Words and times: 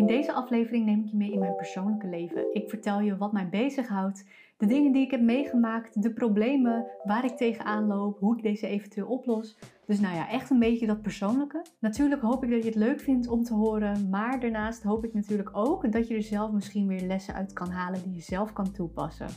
In 0.00 0.06
deze 0.06 0.32
aflevering 0.32 0.84
neem 0.84 1.00
ik 1.00 1.10
je 1.10 1.16
mee 1.16 1.32
in 1.32 1.38
mijn 1.38 1.56
persoonlijke 1.56 2.06
leven. 2.06 2.54
Ik 2.54 2.68
vertel 2.68 3.00
je 3.00 3.16
wat 3.16 3.32
mij 3.32 3.48
bezighoudt, 3.48 4.24
de 4.56 4.66
dingen 4.66 4.92
die 4.92 5.04
ik 5.04 5.10
heb 5.10 5.20
meegemaakt, 5.20 6.02
de 6.02 6.12
problemen 6.12 6.86
waar 7.04 7.24
ik 7.24 7.36
tegenaan 7.36 7.86
loop, 7.86 8.18
hoe 8.18 8.36
ik 8.36 8.42
deze 8.42 8.66
eventueel 8.66 9.06
oplos. 9.06 9.58
Dus 9.86 10.00
nou 10.00 10.14
ja, 10.14 10.28
echt 10.28 10.50
een 10.50 10.58
beetje 10.58 10.86
dat 10.86 11.02
persoonlijke. 11.02 11.64
Natuurlijk 11.80 12.22
hoop 12.22 12.44
ik 12.44 12.50
dat 12.50 12.62
je 12.62 12.68
het 12.68 12.78
leuk 12.78 13.00
vindt 13.00 13.28
om 13.28 13.42
te 13.42 13.54
horen, 13.54 14.08
maar 14.10 14.40
daarnaast 14.40 14.82
hoop 14.82 15.04
ik 15.04 15.14
natuurlijk 15.14 15.50
ook 15.52 15.92
dat 15.92 16.08
je 16.08 16.14
er 16.14 16.22
zelf 16.22 16.52
misschien 16.52 16.86
weer 16.86 17.06
lessen 17.06 17.34
uit 17.34 17.52
kan 17.52 17.70
halen 17.70 18.02
die 18.02 18.14
je 18.14 18.22
zelf 18.22 18.52
kan 18.52 18.72
toepassen. 18.72 19.28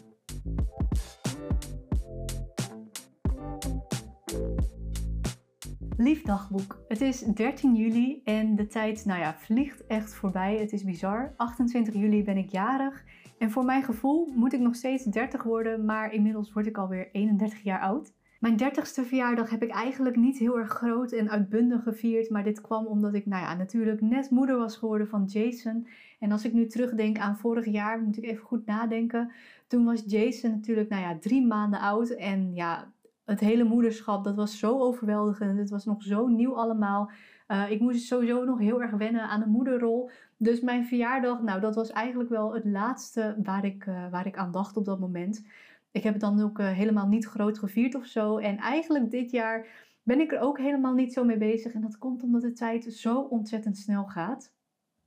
Lief 5.97 6.21
dagboek. 6.21 6.83
Het 6.87 7.01
is 7.01 7.19
13 7.19 7.75
juli 7.75 8.21
en 8.23 8.55
de 8.55 8.67
tijd, 8.67 9.05
nou 9.05 9.19
ja, 9.19 9.33
vliegt 9.33 9.85
echt 9.87 10.13
voorbij. 10.13 10.57
Het 10.57 10.71
is 10.71 10.83
bizar. 10.83 11.33
28 11.37 11.93
juli 11.93 12.23
ben 12.23 12.37
ik 12.37 12.49
jarig. 12.49 13.03
En 13.37 13.51
voor 13.51 13.65
mijn 13.65 13.83
gevoel 13.83 14.31
moet 14.35 14.53
ik 14.53 14.59
nog 14.59 14.75
steeds 14.75 15.03
30 15.03 15.43
worden, 15.43 15.85
maar 15.85 16.13
inmiddels 16.13 16.53
word 16.53 16.67
ik 16.67 16.77
alweer 16.77 17.09
31 17.11 17.63
jaar 17.63 17.79
oud. 17.79 18.13
Mijn 18.39 18.59
30ste 18.59 19.07
verjaardag 19.07 19.49
heb 19.49 19.63
ik 19.63 19.69
eigenlijk 19.69 20.15
niet 20.15 20.37
heel 20.37 20.57
erg 20.57 20.69
groot 20.69 21.11
en 21.11 21.29
uitbundig 21.29 21.83
gevierd. 21.83 22.29
Maar 22.29 22.43
dit 22.43 22.61
kwam 22.61 22.85
omdat 22.85 23.13
ik, 23.13 23.25
nou 23.25 23.43
ja, 23.43 23.55
natuurlijk 23.55 24.01
net 24.01 24.29
moeder 24.29 24.57
was 24.57 24.77
geworden 24.77 25.07
van 25.07 25.25
Jason. 25.25 25.87
En 26.19 26.31
als 26.31 26.45
ik 26.45 26.53
nu 26.53 26.67
terugdenk 26.67 27.17
aan 27.17 27.37
vorig 27.37 27.65
jaar, 27.65 28.01
moet 28.01 28.17
ik 28.17 28.23
even 28.23 28.45
goed 28.45 28.65
nadenken. 28.65 29.31
Toen 29.67 29.85
was 29.85 30.03
Jason 30.05 30.51
natuurlijk, 30.51 30.89
nou 30.89 31.01
ja, 31.01 31.17
drie 31.19 31.45
maanden 31.45 31.79
oud. 31.79 32.09
En 32.09 32.55
ja, 32.55 32.91
het 33.25 33.39
hele 33.39 33.63
moederschap, 33.63 34.23
dat 34.23 34.35
was 34.35 34.59
zo 34.59 34.79
overweldigend. 34.79 35.59
Het 35.59 35.69
was 35.69 35.85
nog 35.85 36.03
zo 36.03 36.27
nieuw 36.27 36.55
allemaal. 36.55 37.11
Uh, 37.47 37.71
ik 37.71 37.79
moest 37.79 38.05
sowieso 38.05 38.43
nog 38.43 38.59
heel 38.59 38.81
erg 38.81 38.91
wennen 38.91 39.21
aan 39.21 39.39
de 39.39 39.47
moederrol. 39.47 40.09
Dus 40.37 40.61
mijn 40.61 40.85
verjaardag, 40.85 41.41
nou, 41.41 41.59
dat 41.59 41.75
was 41.75 41.91
eigenlijk 41.91 42.29
wel 42.29 42.53
het 42.53 42.65
laatste 42.65 43.35
waar 43.43 43.65
ik, 43.65 43.85
uh, 43.85 44.09
waar 44.11 44.27
ik 44.27 44.37
aan 44.37 44.51
dacht 44.51 44.77
op 44.77 44.85
dat 44.85 44.99
moment. 44.99 45.45
Ik 45.91 46.03
heb 46.03 46.13
het 46.13 46.21
dan 46.21 46.41
ook 46.41 46.59
uh, 46.59 46.67
helemaal 46.67 47.07
niet 47.07 47.25
groot 47.25 47.59
gevierd 47.59 47.95
of 47.95 48.05
zo. 48.05 48.37
En 48.37 48.57
eigenlijk 48.57 49.11
dit 49.11 49.31
jaar 49.31 49.67
ben 50.03 50.19
ik 50.19 50.31
er 50.31 50.39
ook 50.39 50.57
helemaal 50.57 50.93
niet 50.93 51.13
zo 51.13 51.23
mee 51.23 51.37
bezig. 51.37 51.73
En 51.73 51.81
dat 51.81 51.97
komt 51.97 52.23
omdat 52.23 52.41
de 52.41 52.53
tijd 52.53 52.93
zo 52.93 53.19
ontzettend 53.19 53.77
snel 53.77 54.05
gaat. 54.05 54.53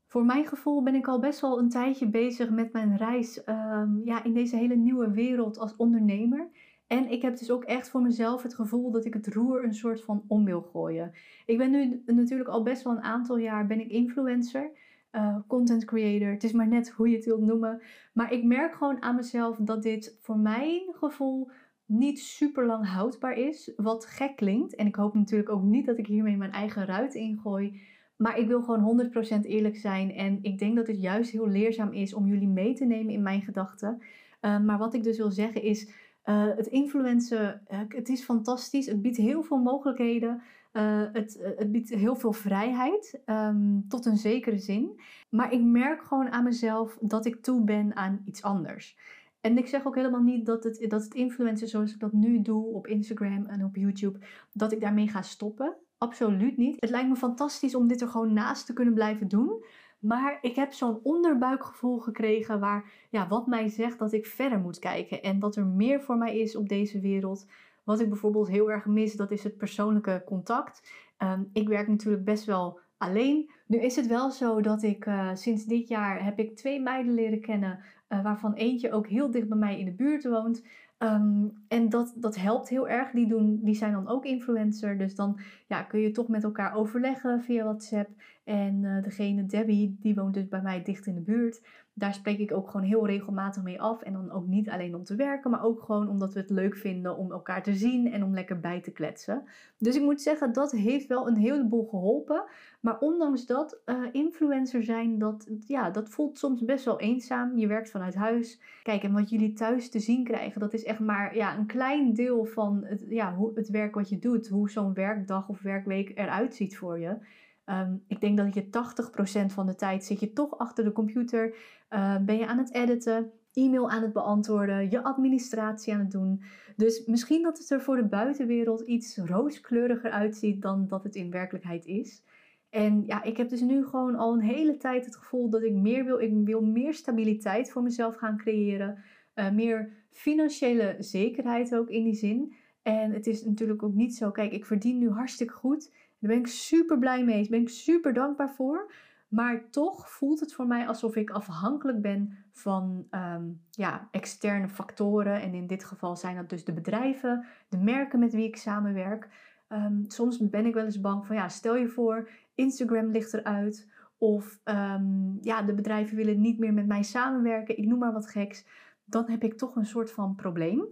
Voor 0.06 0.24
mijn 0.24 0.46
gevoel 0.46 0.82
ben 0.82 0.94
ik 0.94 1.08
al 1.08 1.18
best 1.18 1.40
wel 1.40 1.58
een 1.58 1.68
tijdje 1.68 2.08
bezig 2.08 2.50
met 2.50 2.72
mijn 2.72 2.96
reis 2.96 3.42
um, 3.46 4.00
ja, 4.04 4.24
in 4.24 4.32
deze 4.32 4.56
hele 4.56 4.76
nieuwe 4.76 5.10
wereld 5.10 5.58
als 5.58 5.76
ondernemer. 5.76 6.48
En 6.86 7.10
ik 7.10 7.22
heb 7.22 7.38
dus 7.38 7.50
ook 7.50 7.64
echt 7.64 7.88
voor 7.88 8.02
mezelf 8.02 8.42
het 8.42 8.54
gevoel 8.54 8.90
dat 8.90 9.04
ik 9.04 9.14
het 9.14 9.26
roer 9.26 9.64
een 9.64 9.74
soort 9.74 10.02
van 10.02 10.24
om 10.28 10.44
wil 10.44 10.62
gooien. 10.62 11.12
Ik 11.46 11.58
ben 11.58 11.70
nu 11.70 12.02
natuurlijk 12.06 12.48
al 12.48 12.62
best 12.62 12.82
wel 12.82 12.92
een 12.92 13.02
aantal 13.02 13.38
jaar 13.38 13.66
ben 13.66 13.80
ik 13.80 13.90
influencer, 13.90 14.70
uh, 15.12 15.36
content 15.46 15.84
creator. 15.84 16.28
Het 16.28 16.44
is 16.44 16.52
maar 16.52 16.68
net 16.68 16.90
hoe 16.90 17.08
je 17.08 17.16
het 17.16 17.24
wilt 17.24 17.40
noemen. 17.40 17.82
Maar 18.12 18.32
ik 18.32 18.44
merk 18.44 18.74
gewoon 18.74 19.02
aan 19.02 19.16
mezelf 19.16 19.56
dat 19.56 19.82
dit 19.82 20.18
voor 20.20 20.38
mijn 20.38 20.82
gevoel 20.92 21.50
niet 21.86 22.18
super 22.18 22.66
lang 22.66 22.88
houdbaar 22.88 23.38
is. 23.38 23.72
Wat 23.76 24.06
gek 24.06 24.36
klinkt. 24.36 24.74
En 24.74 24.86
ik 24.86 24.94
hoop 24.94 25.14
natuurlijk 25.14 25.50
ook 25.50 25.62
niet 25.62 25.86
dat 25.86 25.98
ik 25.98 26.06
hiermee 26.06 26.36
mijn 26.36 26.52
eigen 26.52 26.84
ruit 26.84 27.14
ingooi. 27.14 27.80
Maar 28.16 28.38
ik 28.38 28.46
wil 28.46 28.62
gewoon 28.62 29.10
100% 29.40 29.40
eerlijk 29.42 29.76
zijn. 29.76 30.10
En 30.12 30.38
ik 30.42 30.58
denk 30.58 30.76
dat 30.76 30.86
het 30.86 31.00
juist 31.00 31.30
heel 31.30 31.48
leerzaam 31.48 31.92
is 31.92 32.14
om 32.14 32.26
jullie 32.26 32.48
mee 32.48 32.74
te 32.74 32.84
nemen 32.84 33.12
in 33.12 33.22
mijn 33.22 33.42
gedachten. 33.42 34.02
Uh, 34.40 34.60
maar 34.60 34.78
wat 34.78 34.94
ik 34.94 35.02
dus 35.02 35.16
wil 35.16 35.30
zeggen 35.30 35.62
is 35.62 35.90
uh, 36.28 36.56
het 36.56 36.66
influencen, 36.66 37.62
het 37.88 38.08
is 38.08 38.24
fantastisch. 38.24 38.86
Het 38.86 39.02
biedt 39.02 39.16
heel 39.16 39.42
veel 39.42 39.58
mogelijkheden. 39.58 40.42
Uh, 40.72 41.02
het, 41.12 41.38
het, 41.56 41.72
biedt 41.72 41.88
heel 41.88 42.16
veel 42.16 42.32
vrijheid, 42.32 43.20
um, 43.26 43.84
tot 43.88 44.06
een 44.06 44.16
zekere 44.16 44.58
zin. 44.58 45.00
Maar 45.28 45.52
ik 45.52 45.62
merk 45.62 46.02
gewoon 46.02 46.30
aan 46.30 46.44
mezelf 46.44 46.98
dat 47.00 47.26
ik 47.26 47.42
toe 47.42 47.64
ben 47.64 47.96
aan 47.96 48.22
iets 48.24 48.42
anders. 48.42 48.96
En 49.40 49.58
ik 49.58 49.66
zeg 49.66 49.86
ook 49.86 49.94
helemaal 49.94 50.22
niet 50.22 50.46
dat 50.46 50.64
het, 50.64 50.86
dat 50.88 51.04
het 51.04 51.14
influencen 51.14 51.68
zoals 51.68 51.92
ik 51.92 52.00
dat 52.00 52.12
nu 52.12 52.42
doe 52.42 52.64
op 52.64 52.86
Instagram 52.86 53.46
en 53.46 53.64
op 53.64 53.76
YouTube, 53.76 54.18
dat 54.52 54.72
ik 54.72 54.80
daarmee 54.80 55.08
ga 55.08 55.22
stoppen. 55.22 55.76
Absoluut 55.98 56.56
niet. 56.56 56.76
Het 56.80 56.90
lijkt 56.90 57.08
me 57.08 57.16
fantastisch 57.16 57.74
om 57.74 57.88
dit 57.88 58.00
er 58.00 58.08
gewoon 58.08 58.32
naast 58.32 58.66
te 58.66 58.72
kunnen 58.72 58.94
blijven 58.94 59.28
doen. 59.28 59.64
Maar 60.06 60.38
ik 60.40 60.56
heb 60.56 60.72
zo'n 60.72 61.00
onderbuikgevoel 61.02 61.98
gekregen 61.98 62.60
waar 62.60 62.92
ja, 63.10 63.28
wat 63.28 63.46
mij 63.46 63.68
zegt 63.68 63.98
dat 63.98 64.12
ik 64.12 64.26
verder 64.26 64.58
moet 64.58 64.78
kijken. 64.78 65.22
En 65.22 65.38
dat 65.38 65.56
er 65.56 65.66
meer 65.66 66.00
voor 66.00 66.16
mij 66.16 66.38
is 66.38 66.56
op 66.56 66.68
deze 66.68 67.00
wereld. 67.00 67.46
Wat 67.84 68.00
ik 68.00 68.08
bijvoorbeeld 68.08 68.48
heel 68.48 68.70
erg 68.70 68.86
mis, 68.86 69.14
dat 69.14 69.30
is 69.30 69.44
het 69.44 69.56
persoonlijke 69.56 70.22
contact. 70.26 70.90
Um, 71.18 71.50
ik 71.52 71.68
werk 71.68 71.88
natuurlijk 71.88 72.24
best 72.24 72.44
wel 72.44 72.78
alleen. 72.98 73.50
Nu 73.66 73.78
is 73.78 73.96
het 73.96 74.06
wel 74.06 74.30
zo 74.30 74.60
dat 74.60 74.82
ik 74.82 75.06
uh, 75.06 75.30
sinds 75.34 75.64
dit 75.64 75.88
jaar 75.88 76.24
heb 76.24 76.38
ik 76.38 76.56
twee 76.56 76.80
meiden 76.80 77.14
leren 77.14 77.40
kennen, 77.40 77.80
uh, 78.08 78.22
waarvan 78.22 78.54
eentje 78.54 78.92
ook 78.92 79.06
heel 79.06 79.30
dicht 79.30 79.48
bij 79.48 79.58
mij 79.58 79.78
in 79.78 79.84
de 79.84 79.94
buurt 79.94 80.24
woont. 80.24 80.66
Um, 80.98 81.52
en 81.68 81.88
dat, 81.88 82.12
dat 82.16 82.36
helpt 82.36 82.68
heel 82.68 82.88
erg. 82.88 83.10
Die, 83.10 83.28
doen, 83.28 83.60
die 83.62 83.74
zijn 83.74 83.92
dan 83.92 84.08
ook 84.08 84.24
influencer. 84.24 84.98
Dus 84.98 85.14
dan 85.14 85.40
ja, 85.66 85.82
kun 85.82 86.00
je 86.00 86.10
toch 86.10 86.28
met 86.28 86.44
elkaar 86.44 86.74
overleggen 86.74 87.42
via 87.42 87.64
WhatsApp. 87.64 88.10
En 88.44 88.82
uh, 88.82 89.02
degene, 89.02 89.46
Debbie, 89.46 89.96
die 90.00 90.14
woont 90.14 90.34
dus 90.34 90.48
bij 90.48 90.62
mij 90.62 90.82
dicht 90.82 91.06
in 91.06 91.14
de 91.14 91.20
buurt. 91.20 91.62
Daar 91.98 92.14
spreek 92.14 92.38
ik 92.38 92.52
ook 92.52 92.70
gewoon 92.70 92.86
heel 92.86 93.06
regelmatig 93.06 93.62
mee 93.62 93.80
af. 93.80 94.02
En 94.02 94.12
dan 94.12 94.30
ook 94.30 94.46
niet 94.46 94.70
alleen 94.70 94.94
om 94.94 95.04
te 95.04 95.14
werken, 95.14 95.50
maar 95.50 95.64
ook 95.64 95.82
gewoon 95.82 96.08
omdat 96.08 96.32
we 96.32 96.40
het 96.40 96.50
leuk 96.50 96.76
vinden 96.76 97.16
om 97.16 97.32
elkaar 97.32 97.62
te 97.62 97.74
zien 97.74 98.12
en 98.12 98.24
om 98.24 98.34
lekker 98.34 98.60
bij 98.60 98.80
te 98.80 98.90
kletsen. 98.90 99.44
Dus 99.78 99.96
ik 99.96 100.02
moet 100.02 100.20
zeggen, 100.20 100.52
dat 100.52 100.72
heeft 100.72 101.06
wel 101.06 101.28
een 101.28 101.36
heleboel 101.36 101.86
geholpen. 101.86 102.44
Maar 102.80 102.98
ondanks 102.98 103.46
dat, 103.46 103.80
uh, 103.86 103.96
influencer 104.12 104.82
zijn, 104.82 105.18
dat, 105.18 105.46
ja, 105.66 105.90
dat 105.90 106.08
voelt 106.08 106.38
soms 106.38 106.64
best 106.64 106.84
wel 106.84 107.00
eenzaam. 107.00 107.56
Je 107.58 107.66
werkt 107.66 107.90
vanuit 107.90 108.14
huis. 108.14 108.60
Kijk, 108.82 109.02
en 109.02 109.12
wat 109.12 109.30
jullie 109.30 109.52
thuis 109.52 109.90
te 109.90 110.00
zien 110.00 110.24
krijgen, 110.24 110.60
dat 110.60 110.74
is 110.74 110.84
echt 110.84 111.00
maar 111.00 111.36
ja, 111.36 111.58
een 111.58 111.66
klein 111.66 112.14
deel 112.14 112.44
van 112.44 112.84
het, 112.84 113.04
ja, 113.08 113.34
hoe, 113.34 113.52
het 113.54 113.68
werk 113.68 113.94
wat 113.94 114.08
je 114.08 114.18
doet. 114.18 114.48
Hoe 114.48 114.70
zo'n 114.70 114.94
werkdag 114.94 115.48
of 115.48 115.60
werkweek 115.62 116.12
eruit 116.14 116.54
ziet 116.54 116.76
voor 116.76 116.98
je. 116.98 117.16
Um, 117.66 118.04
ik 118.08 118.20
denk 118.20 118.36
dat 118.36 118.54
je 118.54 118.64
80% 118.64 119.52
van 119.52 119.66
de 119.66 119.74
tijd 119.74 120.04
zit 120.04 120.20
je 120.20 120.32
toch 120.32 120.58
achter 120.58 120.84
de 120.84 120.92
computer. 120.92 121.54
Uh, 121.90 122.16
ben 122.18 122.36
je 122.36 122.46
aan 122.46 122.58
het 122.58 122.74
editen, 122.74 123.30
e-mail 123.52 123.90
aan 123.90 124.02
het 124.02 124.12
beantwoorden, 124.12 124.90
je 124.90 125.02
administratie 125.02 125.92
aan 125.92 126.00
het 126.00 126.10
doen. 126.10 126.42
Dus 126.76 127.06
misschien 127.06 127.42
dat 127.42 127.58
het 127.58 127.70
er 127.70 127.80
voor 127.80 127.96
de 127.96 128.06
buitenwereld 128.06 128.80
iets 128.80 129.16
rooskleuriger 129.16 130.10
uitziet 130.10 130.62
dan 130.62 130.86
dat 130.86 131.04
het 131.04 131.14
in 131.14 131.30
werkelijkheid 131.30 131.84
is. 131.84 132.24
En 132.70 133.02
ja, 133.06 133.22
ik 133.22 133.36
heb 133.36 133.48
dus 133.48 133.60
nu 133.60 133.86
gewoon 133.86 134.14
al 134.14 134.32
een 134.32 134.40
hele 134.40 134.76
tijd 134.76 135.04
het 135.04 135.16
gevoel 135.16 135.50
dat 135.50 135.62
ik 135.62 135.72
meer 135.72 136.04
wil. 136.04 136.20
Ik 136.20 136.32
wil 136.44 136.62
meer 136.62 136.94
stabiliteit 136.94 137.70
voor 137.70 137.82
mezelf 137.82 138.16
gaan 138.16 138.36
creëren. 138.36 138.98
Uh, 139.34 139.50
meer 139.50 139.92
financiële 140.10 140.96
zekerheid 140.98 141.74
ook 141.74 141.88
in 141.88 142.04
die 142.04 142.14
zin. 142.14 142.54
En 142.82 143.12
het 143.12 143.26
is 143.26 143.44
natuurlijk 143.44 143.82
ook 143.82 143.94
niet 143.94 144.16
zo, 144.16 144.30
kijk, 144.30 144.52
ik 144.52 144.66
verdien 144.66 144.98
nu 144.98 145.10
hartstikke 145.10 145.52
goed. 145.52 145.92
Daar 146.18 146.30
ben 146.30 146.38
ik 146.38 146.46
super 146.46 146.98
blij 146.98 147.24
mee. 147.24 147.40
Daar 147.40 147.50
ben 147.50 147.60
ik 147.60 147.68
super 147.68 148.12
dankbaar 148.12 148.50
voor. 148.50 148.92
Maar 149.28 149.70
toch 149.70 150.10
voelt 150.10 150.40
het 150.40 150.54
voor 150.54 150.66
mij 150.66 150.86
alsof 150.86 151.16
ik 151.16 151.30
afhankelijk 151.30 152.00
ben 152.00 152.36
van 152.50 153.06
um, 153.10 153.60
ja, 153.70 154.08
externe 154.10 154.68
factoren. 154.68 155.40
En 155.40 155.54
in 155.54 155.66
dit 155.66 155.84
geval 155.84 156.16
zijn 156.16 156.36
dat 156.36 156.48
dus 156.48 156.64
de 156.64 156.72
bedrijven, 156.72 157.44
de 157.68 157.78
merken 157.78 158.18
met 158.18 158.32
wie 158.32 158.46
ik 158.46 158.56
samenwerk. 158.56 159.28
Um, 159.68 160.04
soms 160.08 160.48
ben 160.48 160.66
ik 160.66 160.74
wel 160.74 160.84
eens 160.84 161.00
bang 161.00 161.26
van, 161.26 161.36
ja, 161.36 161.48
stel 161.48 161.76
je 161.76 161.88
voor, 161.88 162.28
Instagram 162.54 163.10
ligt 163.10 163.34
eruit. 163.34 163.88
Of 164.18 164.60
um, 164.64 165.38
ja, 165.40 165.62
de 165.62 165.74
bedrijven 165.74 166.16
willen 166.16 166.40
niet 166.40 166.58
meer 166.58 166.74
met 166.74 166.86
mij 166.86 167.02
samenwerken. 167.02 167.78
Ik 167.78 167.86
noem 167.86 167.98
maar 167.98 168.12
wat 168.12 168.30
geks. 168.30 168.66
Dan 169.04 169.30
heb 169.30 169.42
ik 169.42 169.58
toch 169.58 169.76
een 169.76 169.86
soort 169.86 170.12
van 170.12 170.34
probleem. 170.34 170.86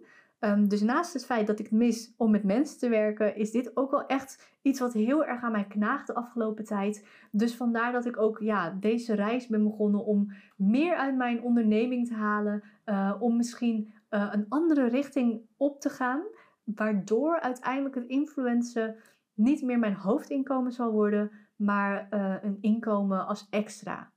Um, 0.44 0.68
dus 0.68 0.80
naast 0.80 1.12
het 1.12 1.24
feit 1.26 1.46
dat 1.46 1.58
ik 1.58 1.64
het 1.64 1.74
mis 1.74 2.14
om 2.16 2.30
met 2.30 2.44
mensen 2.44 2.78
te 2.78 2.88
werken, 2.88 3.36
is 3.36 3.50
dit 3.50 3.76
ook 3.76 3.90
wel 3.90 4.06
echt 4.06 4.58
iets 4.62 4.80
wat 4.80 4.92
heel 4.92 5.24
erg 5.24 5.42
aan 5.42 5.52
mij 5.52 5.66
knaagt 5.66 6.06
de 6.06 6.14
afgelopen 6.14 6.64
tijd. 6.64 7.06
Dus 7.30 7.56
vandaar 7.56 7.92
dat 7.92 8.06
ik 8.06 8.18
ook 8.18 8.38
ja, 8.38 8.70
deze 8.80 9.14
reis 9.14 9.46
ben 9.46 9.64
begonnen 9.64 10.04
om 10.04 10.32
meer 10.56 10.96
uit 10.96 11.16
mijn 11.16 11.42
onderneming 11.42 12.08
te 12.08 12.14
halen. 12.14 12.62
Uh, 12.86 13.14
om 13.18 13.36
misschien 13.36 13.92
uh, 14.10 14.28
een 14.32 14.46
andere 14.48 14.86
richting 14.86 15.40
op 15.56 15.80
te 15.80 15.88
gaan. 15.88 16.22
Waardoor 16.64 17.40
uiteindelijk 17.40 17.94
het 17.94 18.06
influencen 18.06 18.96
niet 19.34 19.62
meer 19.62 19.78
mijn 19.78 19.94
hoofdinkomen 19.94 20.72
zal 20.72 20.92
worden, 20.92 21.30
maar 21.56 22.06
uh, 22.10 22.34
een 22.42 22.58
inkomen 22.60 23.26
als 23.26 23.46
extra. 23.50 24.12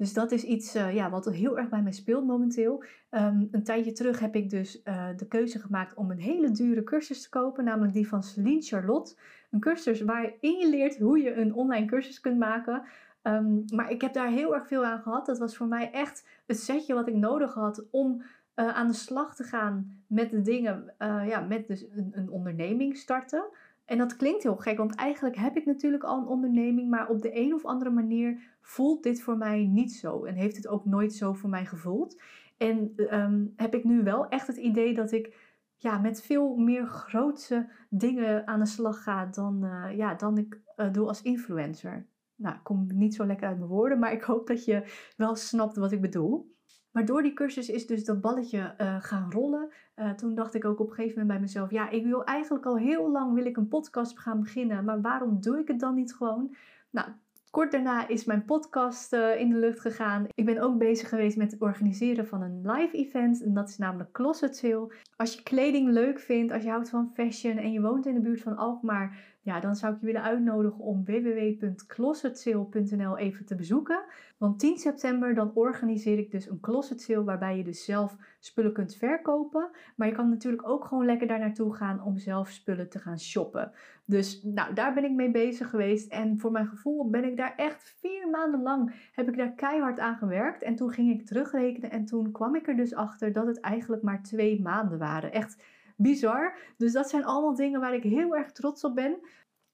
Dus 0.00 0.12
dat 0.12 0.32
is 0.32 0.44
iets 0.44 0.76
uh, 0.76 0.94
ja, 0.94 1.10
wat 1.10 1.24
heel 1.24 1.58
erg 1.58 1.68
bij 1.68 1.82
mij 1.82 1.92
speelt 1.92 2.26
momenteel. 2.26 2.84
Um, 3.10 3.48
een 3.50 3.62
tijdje 3.62 3.92
terug 3.92 4.20
heb 4.20 4.34
ik 4.34 4.50
dus 4.50 4.80
uh, 4.84 5.08
de 5.16 5.26
keuze 5.26 5.58
gemaakt 5.58 5.94
om 5.94 6.10
een 6.10 6.18
hele 6.18 6.50
dure 6.50 6.84
cursus 6.84 7.22
te 7.22 7.28
kopen, 7.28 7.64
namelijk 7.64 7.92
die 7.92 8.08
van 8.08 8.22
Celine 8.22 8.62
Charlotte. 8.62 9.14
Een 9.50 9.60
cursus 9.60 10.00
waarin 10.00 10.58
je 10.58 10.68
leert 10.68 10.98
hoe 10.98 11.18
je 11.18 11.34
een 11.34 11.54
online 11.54 11.86
cursus 11.86 12.20
kunt 12.20 12.38
maken. 12.38 12.82
Um, 13.22 13.64
maar 13.74 13.90
ik 13.90 14.00
heb 14.00 14.12
daar 14.12 14.28
heel 14.28 14.54
erg 14.54 14.66
veel 14.66 14.84
aan 14.84 15.02
gehad. 15.02 15.26
Dat 15.26 15.38
was 15.38 15.56
voor 15.56 15.66
mij 15.66 15.90
echt 15.92 16.26
het 16.46 16.58
setje 16.58 16.94
wat 16.94 17.08
ik 17.08 17.14
nodig 17.14 17.54
had 17.54 17.84
om 17.90 18.22
uh, 18.56 18.68
aan 18.76 18.88
de 18.88 18.94
slag 18.94 19.34
te 19.34 19.44
gaan 19.44 20.02
met 20.06 20.30
de 20.30 20.42
dingen, 20.42 20.94
ja, 20.98 21.40
met 21.40 21.66
dus 21.66 21.86
een, 21.90 22.10
een 22.12 22.30
onderneming 22.30 22.96
starten. 22.96 23.44
En 23.90 23.98
dat 23.98 24.16
klinkt 24.16 24.42
heel 24.42 24.56
gek, 24.56 24.76
want 24.76 24.94
eigenlijk 24.94 25.36
heb 25.36 25.56
ik 25.56 25.66
natuurlijk 25.66 26.02
al 26.02 26.18
een 26.18 26.26
onderneming, 26.26 26.90
maar 26.90 27.08
op 27.08 27.22
de 27.22 27.36
een 27.36 27.54
of 27.54 27.64
andere 27.64 27.90
manier 27.90 28.56
voelt 28.60 29.02
dit 29.02 29.22
voor 29.22 29.36
mij 29.36 29.66
niet 29.66 29.92
zo. 29.92 30.24
En 30.24 30.34
heeft 30.34 30.56
het 30.56 30.68
ook 30.68 30.84
nooit 30.84 31.12
zo 31.12 31.32
voor 31.32 31.50
mij 31.50 31.64
gevoeld. 31.64 32.20
En 32.56 32.92
ehm, 32.96 33.46
heb 33.56 33.74
ik 33.74 33.84
nu 33.84 34.02
wel 34.02 34.28
echt 34.28 34.46
het 34.46 34.56
idee 34.56 34.94
dat 34.94 35.12
ik 35.12 35.36
ja, 35.76 35.98
met 35.98 36.22
veel 36.22 36.56
meer 36.56 36.86
grootse 36.86 37.68
dingen 37.88 38.46
aan 38.46 38.60
de 38.60 38.66
slag 38.66 39.02
ga 39.02 39.26
dan, 39.26 39.64
uh, 39.64 39.96
ja, 39.96 40.14
dan 40.14 40.38
ik 40.38 40.60
uh, 40.76 40.92
doe 40.92 41.06
als 41.06 41.22
influencer. 41.22 42.06
Nou, 42.34 42.54
ik 42.54 42.62
kom 42.62 42.86
niet 42.94 43.14
zo 43.14 43.26
lekker 43.26 43.48
uit 43.48 43.58
mijn 43.58 43.70
woorden, 43.70 43.98
maar 43.98 44.12
ik 44.12 44.22
hoop 44.22 44.46
dat 44.46 44.64
je 44.64 44.84
wel 45.16 45.36
snapt 45.36 45.76
wat 45.76 45.92
ik 45.92 46.00
bedoel. 46.00 46.54
Maar 46.90 47.04
door 47.04 47.22
die 47.22 47.32
cursus 47.32 47.68
is 47.68 47.86
dus 47.86 48.04
dat 48.04 48.20
balletje 48.20 48.74
uh, 48.78 48.96
gaan 49.00 49.32
rollen. 49.32 49.68
Uh, 49.96 50.10
toen 50.10 50.34
dacht 50.34 50.54
ik 50.54 50.64
ook 50.64 50.80
op 50.80 50.88
een 50.88 50.94
gegeven 50.94 51.18
moment 51.18 51.38
bij 51.38 51.40
mezelf: 51.40 51.70
ja, 51.70 51.90
ik 51.90 52.04
wil 52.04 52.24
eigenlijk 52.24 52.66
al 52.66 52.78
heel 52.78 53.10
lang 53.10 53.34
wil 53.34 53.44
ik 53.44 53.56
een 53.56 53.68
podcast 53.68 54.18
gaan 54.18 54.40
beginnen, 54.40 54.84
maar 54.84 55.00
waarom 55.00 55.40
doe 55.40 55.58
ik 55.58 55.68
het 55.68 55.80
dan 55.80 55.94
niet 55.94 56.14
gewoon? 56.14 56.56
Nou, 56.90 57.08
Kort 57.50 57.72
daarna 57.72 58.08
is 58.08 58.24
mijn 58.24 58.44
podcast 58.44 59.12
uh, 59.12 59.40
in 59.40 59.50
de 59.50 59.56
lucht 59.56 59.80
gegaan. 59.80 60.26
Ik 60.34 60.44
ben 60.44 60.58
ook 60.58 60.78
bezig 60.78 61.08
geweest 61.08 61.36
met 61.36 61.52
het 61.52 61.60
organiseren 61.60 62.26
van 62.26 62.42
een 62.42 62.60
live 62.62 62.96
event. 62.96 63.42
En 63.42 63.54
dat 63.54 63.68
is 63.68 63.76
namelijk 63.76 64.12
Closet 64.12 64.56
Sale. 64.56 64.92
Als 65.16 65.34
je 65.34 65.42
kleding 65.42 65.90
leuk 65.90 66.20
vindt, 66.20 66.52
als 66.52 66.62
je 66.62 66.68
houdt 66.68 66.90
van 66.90 67.10
fashion 67.14 67.56
en 67.56 67.72
je 67.72 67.80
woont 67.80 68.06
in 68.06 68.14
de 68.14 68.20
buurt 68.20 68.40
van 68.40 68.56
Alkmaar, 68.56 69.38
dan 69.58 69.76
zou 69.76 69.94
ik 69.94 70.00
je 70.00 70.06
willen 70.06 70.22
uitnodigen 70.22 70.78
om 70.78 71.04
www.closetsale.nl 71.04 73.18
even 73.18 73.44
te 73.44 73.54
bezoeken. 73.54 74.02
Want 74.38 74.58
10 74.58 74.78
september 74.78 75.34
dan 75.34 75.50
organiseer 75.54 76.18
ik 76.18 76.30
dus 76.30 76.48
een 76.48 76.60
closet 76.60 77.00
sale 77.00 77.24
waarbij 77.24 77.56
je 77.56 77.64
dus 77.64 77.84
zelf 77.84 78.16
spullen 78.38 78.72
kunt 78.72 78.94
verkopen. 78.94 79.70
Maar 79.96 80.08
je 80.08 80.14
kan 80.14 80.28
natuurlijk 80.28 80.68
ook 80.68 80.84
gewoon 80.84 81.04
lekker 81.04 81.26
daar 81.26 81.38
naartoe 81.38 81.74
gaan 81.74 82.02
om 82.02 82.18
zelf 82.18 82.48
spullen 82.48 82.88
te 82.88 82.98
gaan 82.98 83.20
shoppen. 83.20 83.72
Dus 84.04 84.42
nou, 84.42 84.74
daar 84.74 84.94
ben 84.94 85.04
ik 85.04 85.12
mee 85.12 85.30
bezig 85.30 85.70
geweest. 85.70 86.12
En 86.12 86.38
voor 86.38 86.50
mijn 86.50 86.66
gevoel 86.66 87.10
ben 87.10 87.24
ik 87.24 87.36
daar 87.36 87.54
echt 87.56 87.96
vier 88.00 88.28
maanden 88.30 88.62
lang 88.62 89.08
heb 89.12 89.28
ik 89.28 89.36
daar 89.36 89.52
keihard 89.52 89.98
aan 89.98 90.16
gewerkt. 90.16 90.62
En 90.62 90.76
toen 90.76 90.90
ging 90.90 91.10
ik 91.10 91.26
terugrekenen 91.26 91.90
en 91.90 92.04
toen 92.04 92.32
kwam 92.32 92.54
ik 92.54 92.68
er 92.68 92.76
dus 92.76 92.94
achter 92.94 93.32
dat 93.32 93.46
het 93.46 93.60
eigenlijk 93.60 94.02
maar 94.02 94.22
twee 94.22 94.62
maanden 94.62 94.98
waren. 94.98 95.32
Echt 95.32 95.62
bizar. 95.96 96.56
Dus 96.76 96.92
dat 96.92 97.08
zijn 97.08 97.24
allemaal 97.24 97.54
dingen 97.54 97.80
waar 97.80 97.94
ik 97.94 98.02
heel 98.02 98.36
erg 98.36 98.52
trots 98.52 98.84
op 98.84 98.94
ben. 98.94 99.18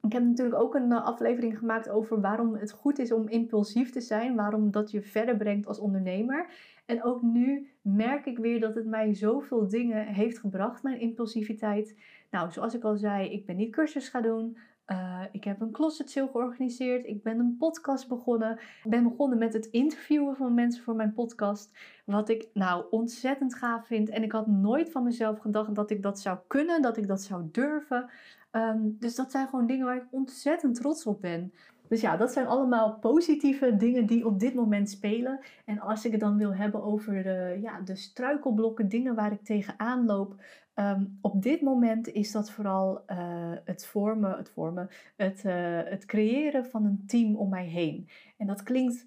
Ik 0.07 0.13
heb 0.13 0.25
natuurlijk 0.25 0.61
ook 0.61 0.75
een 0.75 0.93
eh, 0.93 1.05
aflevering 1.05 1.59
gemaakt 1.59 1.89
over 1.89 2.21
waarom 2.21 2.55
het 2.55 2.73
goed 2.73 2.99
is 2.99 3.13
om 3.13 3.29
impulsief 3.29 3.91
te 3.91 4.01
zijn, 4.01 4.35
waarom 4.35 4.71
dat 4.71 4.91
je 4.91 5.03
verder 5.03 5.37
brengt 5.37 5.67
als 5.67 5.79
ondernemer. 5.79 6.47
En 6.87 7.05
ook 7.05 7.23
nu 7.23 7.71
merk 7.83 8.27
ik 8.27 8.39
weer 8.39 8.61
dat 8.61 8.75
het 8.75 8.87
mij 8.87 9.15
zoveel 9.15 9.69
dingen 9.69 10.07
heeft 10.07 10.39
gebracht, 10.39 10.83
mijn 10.83 11.01
impulsiviteit. 11.01 11.99
Nou, 12.31 12.51
zoals 12.51 12.75
ik 12.75 12.85
al 12.85 12.97
zei, 12.97 13.31
ik 13.31 13.47
ben 13.47 13.57
die 13.57 13.71
cursus 13.71 14.09
gaan 14.09 14.23
doen. 14.23 14.57
Uh, 14.87 15.23
ik 15.33 15.45
heb 15.45 15.61
een 15.61 15.71
closet 15.71 16.13
georganiseerd. 16.13 17.07
Ik 17.07 17.23
ben 17.23 17.39
een 17.39 17.57
podcast 17.59 18.09
begonnen. 18.09 18.53
Ik 18.85 18.91
ben 18.91 19.03
begonnen 19.03 19.39
met 19.39 19.53
het 19.53 19.67
interviewen 19.67 20.37
van 20.37 20.55
mensen 20.55 20.83
voor 20.83 20.95
mijn 20.95 21.13
podcast. 21.13 21.79
Wat 22.05 22.29
ik 22.29 22.49
nou 22.53 22.85
ontzettend 22.91 23.55
gaaf 23.55 23.87
vind. 23.87 24.09
En 24.09 24.23
ik 24.23 24.33
had 24.33 24.47
nooit 24.47 24.91
van 24.91 25.03
mezelf 25.03 25.39
gedacht 25.39 25.75
dat 25.75 25.91
ik 25.91 26.03
dat 26.03 26.21
zou 26.21 26.39
kunnen, 26.47 26.83
dat 26.83 26.97
ik 26.97 27.07
dat 27.07 27.23
zou 27.23 27.49
durven. 27.53 28.11
Um, 28.57 28.97
dus 28.99 29.15
dat 29.15 29.31
zijn 29.31 29.49
gewoon 29.49 29.67
dingen 29.67 29.87
waar 29.87 29.97
ik 29.97 30.07
ontzettend 30.11 30.75
trots 30.75 31.07
op 31.07 31.21
ben. 31.21 31.53
Dus 31.89 32.01
ja, 32.01 32.17
dat 32.17 32.33
zijn 32.33 32.47
allemaal 32.47 32.99
positieve 32.99 33.77
dingen 33.77 34.07
die 34.07 34.27
op 34.27 34.41
dit 34.41 34.55
moment 34.55 34.91
spelen. 34.91 35.41
En 35.65 35.81
als 35.81 36.05
ik 36.05 36.11
het 36.13 36.21
dan 36.21 36.37
wil 36.37 36.55
hebben 36.55 36.83
over 36.83 37.23
de, 37.23 37.59
ja, 37.63 37.81
de 37.81 37.97
struikelblokken, 37.97 38.89
dingen 38.89 39.15
waar 39.15 39.33
ik 39.33 39.45
tegenaan 39.45 40.07
loop. 40.07 40.35
Um, 40.75 41.19
op 41.21 41.43
dit 41.43 41.61
moment 41.61 42.09
is 42.09 42.33
dat 42.33 42.51
vooral 42.51 43.03
uh, 43.07 43.17
het 43.65 43.87
vormen, 43.87 44.37
het, 44.37 44.51
vormen 44.51 44.89
het, 45.17 45.43
uh, 45.45 45.81
het 45.85 46.05
creëren 46.05 46.67
van 46.67 46.85
een 46.85 47.05
team 47.07 47.37
om 47.37 47.49
mij 47.49 47.67
heen. 47.67 48.09
En 48.37 48.47
dat 48.47 48.63
klinkt 48.63 49.07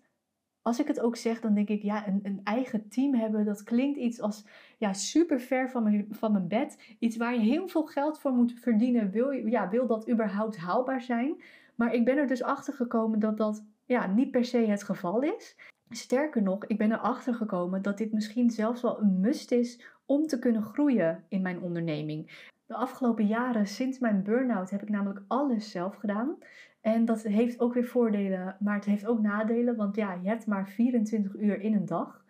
als 0.70 0.80
ik 0.80 0.88
het 0.88 1.00
ook 1.00 1.16
zeg, 1.16 1.42
dan 1.42 1.54
denk 1.54 1.70
ik, 1.70 1.82
ja, 1.82 2.08
een, 2.08 2.20
een, 2.24 2.42
eigen 2.44 2.90
team 2.90 3.14
hebben, 3.14 3.46
dat 3.46 3.64
klinkt 3.64 3.98
iets 3.98 4.22
als 4.22 4.46
ja, 4.78 4.94
super 4.94 5.40
ver 5.40 5.70
van 5.70 5.84
mijn, 5.84 6.08
van 6.10 6.32
mijn 6.32 6.48
bed. 6.48 6.96
Iets 7.00 7.18
waar 7.18 7.34
je 7.34 7.40
heel 7.40 7.68
veel 7.68 7.86
geld 7.86 8.20
voor 8.20 8.32
moet 8.32 8.54
verdienen. 8.60 9.12
Wil, 9.12 9.32
ja, 9.32 9.70
wil 9.70 9.88
dat 9.88 10.10
überhaupt 10.10 10.58
haalbaar 10.58 11.02
zijn? 11.02 11.42
Maar 11.76 11.94
ik 11.94 12.06
ben 12.06 12.18
er 12.18 12.28
dus 12.28 12.44
achter 12.44 12.74
gekomen 12.74 13.20
dat 13.20 13.38
dat 13.38 13.66
ja, 13.86 14.08
niet 14.08 14.32
per 14.32 14.46
se 14.46 14.58
het 14.58 14.84
geval 14.84 15.22
is. 15.22 15.56
Sterker 15.90 16.42
nog, 16.42 16.66
ik 16.66 16.78
ben 16.78 16.92
erachter 16.92 17.34
gekomen 17.34 17.82
dat 17.82 17.98
dit 17.98 18.14
misschien 18.14 18.50
zelfs 18.50 18.82
wel 18.82 19.02
een 19.02 19.20
must 19.20 19.52
is 19.52 19.82
om 20.06 20.28
te 20.28 20.40
kunnen 20.40 20.64
groeien 20.64 21.24
in 21.30 21.42
mijn 21.42 21.62
onderneming. 21.62 22.48
De 22.66 22.76
afgelopen 22.76 23.28
jaren, 23.28 23.68
sinds 23.68 24.00
mijn 24.00 24.24
burn-out, 24.24 24.70
heb 24.70 24.82
ik 24.82 24.90
namelijk 24.90 25.22
alles 25.28 25.72
zelf 25.72 25.96
gedaan. 25.96 26.38
En 26.82 27.06
dat 27.06 27.24
heeft 27.24 27.60
ook 27.60 27.74
weer 27.74 27.86
voordelen, 27.86 28.56
maar 28.60 28.76
het 28.76 28.86
heeft 28.86 29.08
ook 29.08 29.22
nadelen. 29.22 29.76
Want 29.76 29.96
ja, 29.96 30.14
je 30.14 30.28
hebt 30.28 30.46
maar 30.46 30.68
24 30.68 31.36
uur 31.36 31.62
in 31.62 31.74
een 31.74 31.86
dag. 31.86 32.26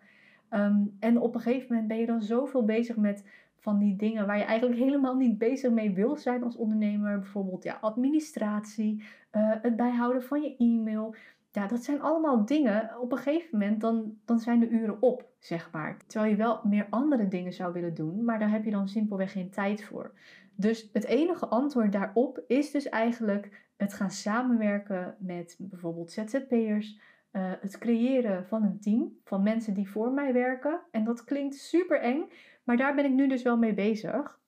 Um, 0.50 0.96
en 1.00 1.20
op 1.20 1.34
een 1.34 1.40
gegeven 1.40 1.66
moment 1.68 1.88
ben 1.88 1.98
je 1.98 2.06
dan 2.06 2.22
zoveel 2.22 2.64
bezig 2.64 2.96
met 2.96 3.24
van 3.56 3.78
die 3.78 3.96
dingen 3.96 4.26
waar 4.26 4.38
je 4.38 4.44
eigenlijk 4.44 4.80
helemaal 4.86 5.16
niet 5.16 5.38
bezig 5.38 5.70
mee 5.70 5.94
wil 5.94 6.16
zijn 6.16 6.42
als 6.42 6.56
ondernemer. 6.56 7.18
Bijvoorbeeld 7.18 7.64
ja, 7.64 7.78
administratie, 7.80 9.02
uh, 9.36 9.52
het 9.62 9.76
bijhouden 9.76 10.22
van 10.22 10.42
je 10.42 10.56
e-mail. 10.56 11.14
Ja, 11.52 11.66
dat 11.66 11.84
zijn 11.84 12.00
allemaal 12.00 12.44
dingen. 12.44 13.00
Op 13.00 13.12
een 13.12 13.18
gegeven 13.18 13.58
moment 13.58 13.80
dan, 13.80 14.16
dan 14.24 14.38
zijn 14.38 14.60
de 14.60 14.68
uren 14.68 15.02
op, 15.02 15.28
zeg 15.38 15.70
maar. 15.72 15.96
Terwijl 16.06 16.30
je 16.30 16.36
wel 16.36 16.60
meer 16.64 16.86
andere 16.90 17.28
dingen 17.28 17.52
zou 17.52 17.72
willen 17.72 17.94
doen, 17.94 18.24
maar 18.24 18.38
daar 18.38 18.50
heb 18.50 18.64
je 18.64 18.70
dan 18.70 18.88
simpelweg 18.88 19.32
geen 19.32 19.50
tijd 19.50 19.84
voor. 19.84 20.12
Dus 20.54 20.88
het 20.92 21.04
enige 21.04 21.46
antwoord 21.46 21.92
daarop 21.92 22.44
is 22.46 22.70
dus 22.70 22.88
eigenlijk 22.88 23.68
het 23.80 23.94
gaan 23.94 24.10
samenwerken 24.10 25.16
met 25.18 25.56
bijvoorbeeld 25.58 26.12
ZZP'ers. 26.12 26.98
Uh, 27.32 27.52
het 27.60 27.78
creëren 27.78 28.46
van 28.46 28.62
een 28.62 28.80
team 28.80 29.18
van 29.24 29.42
mensen 29.42 29.74
die 29.74 29.90
voor 29.90 30.12
mij 30.12 30.32
werken. 30.32 30.80
En 30.90 31.04
dat 31.04 31.24
klinkt 31.24 31.54
super 31.54 32.00
eng, 32.00 32.24
maar 32.64 32.76
daar 32.76 32.94
ben 32.94 33.04
ik 33.04 33.12
nu 33.12 33.28
dus 33.28 33.42
wel 33.42 33.56
mee 33.56 33.74
bezig. 33.74 34.38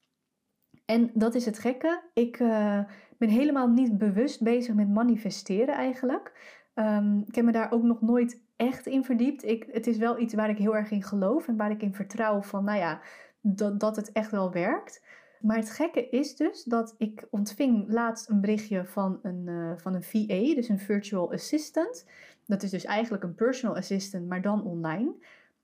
En 0.85 1.11
dat 1.15 1.35
is 1.35 1.45
het 1.45 1.59
gekke. 1.59 2.03
Ik 2.15 2.41
uh, 2.41 2.81
ben 3.19 3.29
helemaal 3.29 3.69
niet 3.69 3.99
bewust 3.99 4.43
bezig 4.43 4.75
met 4.75 4.89
manifesteren 4.89 5.75
eigenlijk. 5.75 6.61
Um, 6.75 7.25
ik 7.27 7.35
heb 7.35 7.45
me 7.45 7.53
daar 7.53 7.73
ook 7.73 7.83
nog 7.83 8.01
nooit 8.01 8.43
echt 8.57 8.87
in 8.87 9.05
verdiept. 9.05 9.45
Ik, 9.45 9.67
het 9.71 9.87
is 9.87 9.97
wel 9.97 10.19
iets 10.19 10.35
waar 10.35 10.51
ik 10.51 10.59
heel 10.59 10.77
erg 10.77 10.91
in 10.91 11.03
geloof 11.03 11.49
en 11.49 11.57
waar 11.57 11.71
ik 11.71 11.83
in 11.83 11.95
vertrouw 11.95 12.43
van, 12.43 12.65
nou 12.65 12.79
ja, 12.79 13.01
dat, 13.41 13.81
dat 13.81 13.97
het 13.97 14.13
echt 14.13 14.31
wel 14.31 14.53
werkt. 14.53 15.03
Maar 15.43 15.57
het 15.57 15.71
gekke 15.71 16.09
is 16.09 16.37
dus 16.37 16.65
dat 16.65 16.95
ik 16.99 17.27
ontving 17.31 17.85
laatst 17.89 18.29
een 18.29 18.41
berichtje 18.41 18.85
van 18.85 19.19
een, 19.23 19.47
uh, 19.47 19.73
van 19.77 19.95
een 19.95 20.03
VA, 20.03 20.55
dus 20.55 20.69
een 20.69 20.79
virtual 20.79 21.33
assistant. 21.33 22.07
Dat 22.47 22.63
is 22.63 22.71
dus 22.71 22.85
eigenlijk 22.85 23.23
een 23.23 23.35
personal 23.35 23.77
assistant, 23.77 24.29
maar 24.29 24.43
dan 24.43 24.65
online. 24.65 25.15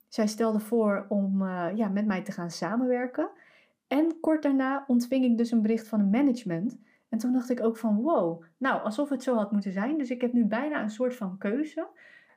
Zij 0.08 0.26
stelde 0.26 0.60
voor 0.60 1.06
om 1.08 1.42
uh, 1.42 1.66
ja, 1.74 1.88
met 1.88 2.06
mij 2.06 2.22
te 2.22 2.32
gaan 2.32 2.50
samenwerken. 2.50 3.28
En 3.88 4.20
kort 4.20 4.42
daarna 4.42 4.84
ontving 4.86 5.24
ik 5.24 5.38
dus 5.38 5.50
een 5.50 5.62
bericht 5.62 5.88
van 5.88 6.00
een 6.00 6.10
management. 6.10 6.78
En 7.08 7.18
toen 7.18 7.32
dacht 7.32 7.50
ik 7.50 7.62
ook 7.62 7.76
van 7.76 8.02
wow, 8.02 8.42
nou 8.56 8.82
alsof 8.82 9.08
het 9.08 9.22
zo 9.22 9.34
had 9.34 9.52
moeten 9.52 9.72
zijn. 9.72 9.98
Dus 9.98 10.10
ik 10.10 10.20
heb 10.20 10.32
nu 10.32 10.44
bijna 10.44 10.82
een 10.82 10.90
soort 10.90 11.16
van 11.16 11.38
keuze. 11.38 11.86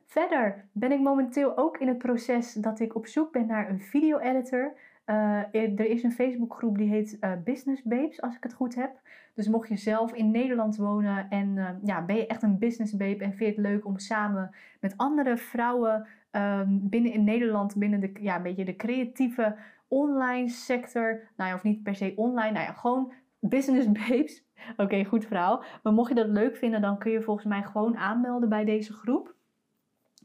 Verder 0.06 0.66
ben 0.72 0.92
ik 0.92 1.00
momenteel 1.00 1.58
ook 1.58 1.78
in 1.78 1.88
het 1.88 1.98
proces 1.98 2.54
dat 2.54 2.80
ik 2.80 2.96
op 2.96 3.08
zoek 3.08 3.32
ben 3.32 3.46
naar 3.46 3.70
een 3.70 3.82
video-editor. 3.82 4.74
Uh, 5.06 5.54
er 5.54 5.90
is 5.90 6.04
een 6.04 6.12
Facebookgroep 6.12 6.78
die 6.78 6.90
heet 6.90 7.18
uh, 7.22 7.32
Business 7.44 7.84
Babes, 7.84 8.22
als 8.22 8.36
ik 8.36 8.44
het 8.44 8.54
goed 8.54 8.76
heb. 8.76 9.00
Dus 9.34 9.48
mocht 9.48 9.68
je 9.68 9.78
zelf 9.78 10.14
in 10.14 10.32
Nederland 10.32 10.78
wonen 10.78 11.30
en 11.30 11.48
uh, 11.56 11.70
ja, 11.84 12.06
ben 12.06 12.16
je 12.16 12.28
echt 12.28 12.44
een 12.44 12.60
business 12.60 12.98
babe 12.98 13.24
en 13.24 13.34
vind 13.34 13.40
je 13.40 13.62
het 13.62 13.72
leuk 13.72 13.86
om 13.86 14.00
samen 14.00 14.56
met 14.80 14.98
andere 14.98 15.38
vrouwen 15.38 16.08
um, 16.32 16.90
binnen 16.90 17.14
in 17.14 17.24
Nederland, 17.24 17.76
binnen 17.76 18.00
de, 18.00 18.12
ja, 18.20 18.36
een 18.36 18.44
beetje 18.44 18.66
de 18.66 18.76
creatieve 18.76 19.56
online 19.88 20.50
sector, 20.50 21.22
nou 21.38 21.50
ja, 21.50 21.56
of 21.56 21.64
niet 21.64 21.84
per 21.84 21.96
se 21.96 22.14
online, 22.16 22.52
nou 22.52 22.66
ja, 22.66 22.74
gewoon 22.74 23.14
business 23.40 23.92
babes. 24.08 24.46
Oké, 24.78 25.04
goed 25.04 25.26
verhaal. 25.26 25.64
Maar 25.84 25.94
mocht 25.94 26.10
je 26.10 26.16
dat 26.16 26.28
leuk 26.28 26.56
vinden, 26.56 26.82
dan 26.82 26.98
kun 26.98 27.12
je 27.12 27.22
volgens 27.22 27.46
mij 27.46 27.64
gewoon 27.64 27.98
aanmelden 27.98 28.50
bij 28.50 28.66
deze 28.66 28.94
groep. 28.94 29.36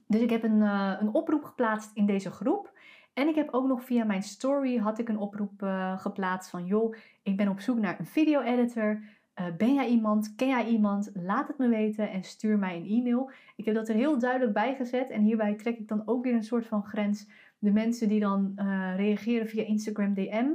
Dus 0.07 0.21
ik 0.21 0.31
heb 0.31 0.43
een, 0.43 0.61
een 1.01 1.15
oproep 1.15 1.45
geplaatst 1.45 1.91
in 1.95 2.07
deze 2.07 2.31
groep. 2.31 2.75
En 3.17 3.29
ik 3.29 3.35
heb 3.35 3.49
ook 3.51 3.67
nog 3.67 3.85
via 3.85 4.05
mijn 4.05 4.23
story 4.23 4.77
had 4.77 4.99
ik 4.99 5.09
een 5.09 5.19
oproep 5.19 5.63
uh, 5.63 5.99
geplaatst 5.99 6.51
van 6.51 6.67
joh, 6.67 6.95
ik 7.23 7.37
ben 7.37 7.49
op 7.49 7.61
zoek 7.61 7.79
naar 7.79 7.97
een 7.99 8.07
video 8.07 8.41
editor. 8.41 9.01
Uh, 9.41 9.47
ben 9.57 9.75
jij 9.75 9.89
iemand? 9.89 10.35
Ken 10.35 10.49
jij 10.49 10.67
iemand? 10.67 11.11
Laat 11.15 11.49
het 11.49 11.59
me 11.59 11.69
weten 11.69 12.11
en 12.11 12.23
stuur 12.23 12.59
mij 12.59 12.77
een 12.77 12.87
e-mail. 12.89 13.31
Ik 13.57 13.65
heb 13.65 13.75
dat 13.75 13.89
er 13.89 13.95
heel 13.95 14.19
duidelijk 14.19 14.53
bij 14.53 14.75
gezet 14.75 15.11
en 15.11 15.23
hierbij 15.23 15.55
trek 15.55 15.79
ik 15.79 15.89
dan 15.89 16.03
ook 16.05 16.25
weer 16.25 16.35
een 16.35 16.45
soort 16.45 16.67
van 16.67 16.85
grens. 16.85 17.29
De 17.59 17.73
mensen 17.73 18.09
die 18.09 18.21
dan 18.21 18.53
reageren 18.97 19.49
via 19.49 19.65
Instagram 19.65 20.15
DM 20.15 20.49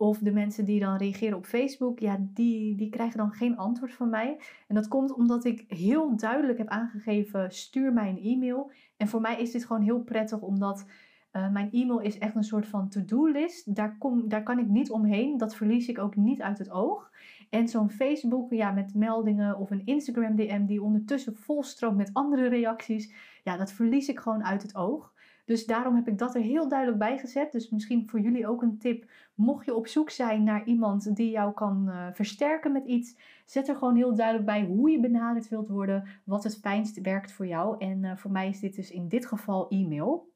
of 0.00 0.18
de 0.18 0.32
mensen 0.32 0.64
die 0.64 0.80
dan 0.80 0.96
reageren 0.96 1.36
op 1.36 1.46
Facebook, 1.46 1.98
ja, 1.98 2.16
die, 2.20 2.76
die 2.76 2.90
krijgen 2.90 3.18
dan 3.18 3.32
geen 3.32 3.56
antwoord 3.56 3.92
van 3.92 4.08
mij. 4.08 4.40
En 4.68 4.74
dat 4.74 4.88
komt 4.88 5.12
omdat 5.12 5.44
ik 5.44 5.64
heel 5.68 6.16
duidelijk 6.16 6.58
heb 6.58 6.68
aangegeven: 6.68 7.50
stuur 7.50 7.92
mij 7.92 8.08
een 8.08 8.22
e-mail. 8.22 8.72
En 8.96 9.08
voor 9.08 9.20
mij 9.20 9.40
is 9.40 9.50
dit 9.50 9.64
gewoon 9.64 9.82
heel 9.82 10.00
prettig 10.00 10.40
omdat 10.40 10.86
mijn 11.32 11.70
e-mail 11.72 12.00
is 12.00 12.18
echt 12.18 12.34
een 12.34 12.44
soort 12.44 12.66
van 12.66 12.88
to-do-list. 12.88 13.74
Daar, 13.74 13.98
kom, 13.98 14.28
daar 14.28 14.42
kan 14.42 14.58
ik 14.58 14.68
niet 14.68 14.90
omheen. 14.90 15.38
Dat 15.38 15.54
verlies 15.54 15.88
ik 15.88 15.98
ook 15.98 16.16
niet 16.16 16.42
uit 16.42 16.58
het 16.58 16.70
oog. 16.70 17.10
En 17.50 17.68
zo'n 17.68 17.90
Facebook 17.90 18.52
ja, 18.52 18.70
met 18.70 18.94
meldingen 18.94 19.58
of 19.58 19.70
een 19.70 19.86
Instagram 19.86 20.36
DM 20.36 20.66
die 20.66 20.82
ondertussen 20.82 21.36
volstroomt 21.36 21.96
met 21.96 22.10
andere 22.12 22.48
reacties. 22.48 23.12
Ja, 23.44 23.56
dat 23.56 23.72
verlies 23.72 24.08
ik 24.08 24.18
gewoon 24.18 24.44
uit 24.44 24.62
het 24.62 24.74
oog. 24.74 25.12
Dus 25.50 25.66
daarom 25.66 25.94
heb 25.94 26.08
ik 26.08 26.18
dat 26.18 26.34
er 26.34 26.40
heel 26.40 26.68
duidelijk 26.68 26.98
bij 26.98 27.18
gezet. 27.18 27.52
Dus 27.52 27.70
misschien 27.70 28.08
voor 28.08 28.20
jullie 28.20 28.46
ook 28.46 28.62
een 28.62 28.78
tip. 28.78 29.10
Mocht 29.34 29.64
je 29.64 29.74
op 29.74 29.86
zoek 29.86 30.10
zijn 30.10 30.42
naar 30.42 30.64
iemand 30.64 31.16
die 31.16 31.30
jou 31.30 31.52
kan 31.52 31.84
uh, 31.88 32.06
versterken 32.12 32.72
met 32.72 32.84
iets, 32.84 33.16
zet 33.44 33.68
er 33.68 33.76
gewoon 33.76 33.96
heel 33.96 34.14
duidelijk 34.14 34.46
bij 34.46 34.64
hoe 34.64 34.90
je 34.90 35.00
benaderd 35.00 35.48
wilt 35.48 35.68
worden, 35.68 36.04
wat 36.24 36.44
het 36.44 36.58
fijnst 36.60 37.00
werkt 37.00 37.32
voor 37.32 37.46
jou. 37.46 37.78
En 37.78 38.02
uh, 38.02 38.16
voor 38.16 38.30
mij 38.30 38.48
is 38.48 38.60
dit 38.60 38.74
dus 38.74 38.90
in 38.90 39.08
dit 39.08 39.26
geval 39.26 39.68
e-mail. 39.68 40.32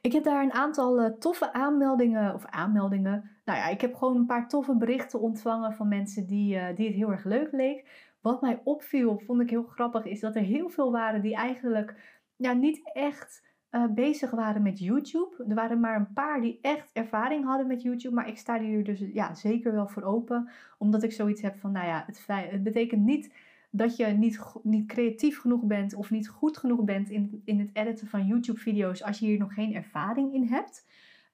Ik 0.00 0.12
heb 0.12 0.24
daar 0.24 0.42
een 0.42 0.52
aantal 0.52 1.00
uh, 1.00 1.06
toffe 1.06 1.52
aanmeldingen, 1.52 2.34
of 2.34 2.46
aanmeldingen. 2.46 3.30
Nou 3.44 3.58
ja, 3.58 3.68
ik 3.68 3.80
heb 3.80 3.94
gewoon 3.94 4.16
een 4.16 4.26
paar 4.26 4.48
toffe 4.48 4.76
berichten 4.76 5.20
ontvangen 5.20 5.72
van 5.72 5.88
mensen 5.88 6.26
die, 6.26 6.74
die 6.74 6.86
het 6.86 6.96
heel 6.96 7.10
erg 7.10 7.24
leuk 7.24 7.52
leek. 7.52 8.10
Wat 8.20 8.40
mij 8.40 8.60
opviel, 8.64 9.18
vond 9.18 9.40
ik 9.40 9.50
heel 9.50 9.64
grappig, 9.64 10.04
is 10.04 10.20
dat 10.20 10.36
er 10.36 10.42
heel 10.42 10.68
veel 10.68 10.92
waren 10.92 11.22
die 11.22 11.34
eigenlijk 11.34 12.20
ja, 12.36 12.52
niet 12.52 12.90
echt 12.92 13.50
uh, 13.72 13.84
bezig 13.86 14.30
waren 14.30 14.62
met 14.62 14.78
YouTube. 14.78 15.44
Er 15.48 15.54
waren 15.54 15.80
maar 15.80 15.96
een 15.96 16.12
paar 16.12 16.40
die 16.40 16.58
echt 16.62 16.90
ervaring 16.92 17.44
hadden 17.44 17.66
met 17.66 17.82
YouTube. 17.82 18.14
Maar 18.14 18.28
ik 18.28 18.38
sta 18.38 18.60
hier 18.60 18.84
dus 18.84 19.00
ja, 19.12 19.34
zeker 19.34 19.72
wel 19.72 19.88
voor 19.88 20.02
open. 20.02 20.48
Omdat 20.78 21.02
ik 21.02 21.12
zoiets 21.12 21.42
heb 21.42 21.58
van, 21.58 21.72
nou 21.72 21.86
ja, 21.86 22.06
het, 22.06 22.62
betekent 22.62 23.04
niet 23.04 23.34
dat 23.70 23.96
je 23.96 24.06
niet, 24.06 24.40
niet 24.62 24.86
creatief 24.86 25.40
genoeg 25.40 25.62
bent 25.62 25.94
of 25.94 26.10
niet 26.10 26.28
goed 26.28 26.56
genoeg 26.58 26.84
bent 26.84 27.10
in, 27.10 27.42
in 27.44 27.58
het 27.58 27.70
editen 27.72 28.06
van 28.06 28.26
YouTube-video's 28.26 29.02
als 29.02 29.18
je 29.18 29.26
hier 29.26 29.38
nog 29.38 29.54
geen 29.54 29.74
ervaring 29.74 30.34
in 30.34 30.46
hebt. 30.46 30.86